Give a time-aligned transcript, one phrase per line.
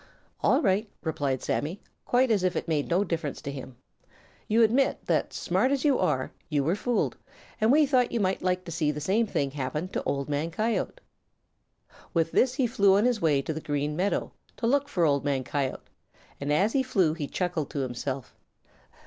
[0.41, 3.75] "All right," replied Sammy, quite as if it made no difference to him.
[4.47, 7.17] "You admit that smart as you are you were fooled,
[7.61, 10.49] and we thought you might like to see the same thing happen to Old Man
[10.49, 10.97] Coyote."
[12.15, 15.23] With this he flew on his way to the Green Meadows to look for Old
[15.23, 15.83] Man Coyote,
[16.39, 18.33] and as he flew he chuckled to himself.